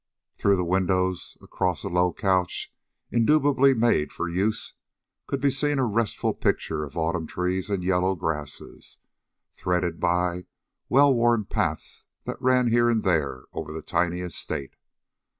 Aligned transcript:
Through 0.33 0.55
the 0.55 0.65
windows, 0.65 1.37
across 1.43 1.83
a 1.83 1.87
low 1.87 2.11
couch 2.11 2.73
indubitably 3.11 3.75
made 3.75 4.11
for 4.11 4.27
use, 4.27 4.73
could 5.27 5.39
be 5.39 5.51
seen 5.51 5.77
a 5.77 5.85
restful 5.85 6.33
picture 6.33 6.83
of 6.83 6.97
autumn 6.97 7.27
trees 7.27 7.69
and 7.69 7.83
yellow 7.83 8.15
grasses, 8.15 8.97
threaded 9.53 9.99
by 9.99 10.47
wellworn 10.89 11.45
paths 11.45 12.07
that 12.23 12.41
ran 12.41 12.69
here 12.69 12.89
and 12.89 13.03
there 13.03 13.43
over 13.53 13.71
the 13.71 13.83
tiny 13.83 14.21
estate. 14.21 14.75